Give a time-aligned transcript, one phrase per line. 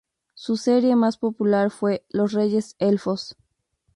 [0.33, 3.37] Su serie más popular fue "Los Reyes Elfos".